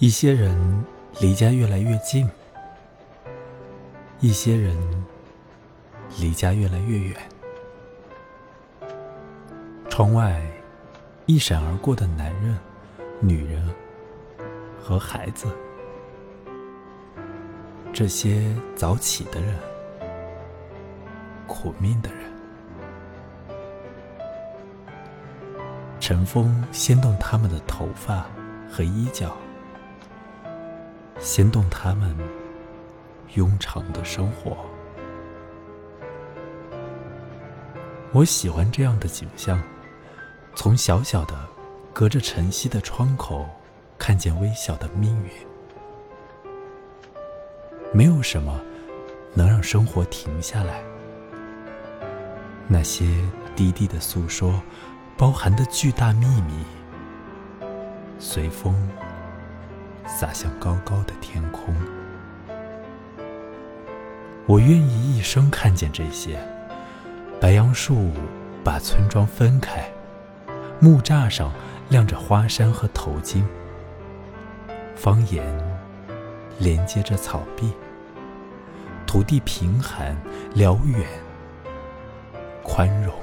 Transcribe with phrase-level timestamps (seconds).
[0.00, 0.56] 一些人
[1.20, 2.30] 离家越来越近，
[4.20, 4.78] 一些人
[6.20, 7.16] 离家越来越远。
[9.90, 10.40] 窗外
[11.26, 12.56] 一闪而过的男人、
[13.18, 13.68] 女人
[14.80, 15.48] 和孩子，
[17.92, 19.58] 这些早起的人、
[21.48, 23.58] 苦命的人，
[25.98, 28.24] 晨风掀动他们的头发
[28.70, 29.36] 和衣角。
[31.18, 32.16] 掀动他们
[33.34, 34.56] 庸常的生活。
[38.12, 39.62] 我喜欢这样的景象：
[40.54, 41.34] 从小小的、
[41.92, 43.46] 隔着晨曦的窗口，
[43.98, 45.30] 看见微小的命运。
[47.92, 48.60] 没有什么
[49.34, 50.82] 能让生活停下来。
[52.66, 53.06] 那些
[53.56, 54.62] 低低的诉说，
[55.16, 56.64] 包含的巨大秘密，
[58.18, 58.74] 随风。
[60.08, 61.74] 洒向高高的天空。
[64.46, 66.38] 我愿意一生看见这些。
[67.40, 68.10] 白杨树
[68.64, 69.88] 把村庄分开，
[70.80, 71.52] 木栅上
[71.88, 73.44] 亮着花衫和头巾。
[74.96, 75.44] 方言
[76.58, 77.72] 连接着草壁，
[79.06, 80.16] 土地贫寒、
[80.54, 81.06] 辽远、
[82.64, 83.14] 宽容，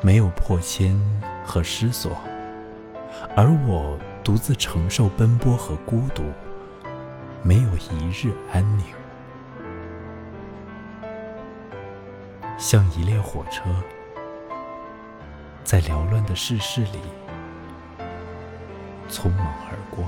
[0.00, 1.00] 没有破迁
[1.44, 2.18] 和失所。
[3.36, 6.22] 而我独自承受奔波和孤独，
[7.42, 8.84] 没有一日安宁，
[12.58, 13.62] 像一列火车，
[15.64, 17.00] 在缭乱的世事里
[19.08, 20.04] 匆忙而过。